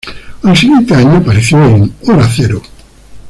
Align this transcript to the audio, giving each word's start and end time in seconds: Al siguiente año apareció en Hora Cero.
Al 0.41 0.57
siguiente 0.57 0.95
año 0.95 1.17
apareció 1.17 1.63
en 1.63 1.93
Hora 2.07 2.27
Cero. 2.27 2.63